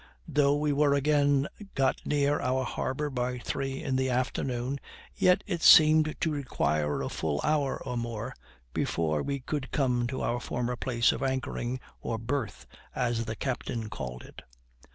Though 0.27 0.55
we 0.55 0.73
were 0.73 0.95
again 0.95 1.47
got 1.75 2.01
near 2.07 2.39
our 2.41 2.63
harbor 2.63 3.11
by 3.11 3.37
three 3.37 3.83
in 3.83 3.97
the 3.97 4.09
afternoon, 4.09 4.79
yet 5.15 5.43
it 5.45 5.61
seemed 5.61 6.15
to 6.21 6.31
require 6.31 7.03
a 7.03 7.07
full 7.09 7.39
hour 7.43 7.77
or 7.83 7.95
more 7.97 8.33
before 8.73 9.21
we 9.21 9.41
could 9.41 9.69
come 9.69 10.07
to 10.07 10.23
our 10.23 10.39
former 10.39 10.75
place 10.75 11.11
of 11.11 11.21
anchoring, 11.21 11.79
or 12.01 12.17
berth, 12.17 12.65
as 12.95 13.25
the 13.25 13.35
captain 13.35 13.89
called 13.91 14.23
it. 14.23 14.41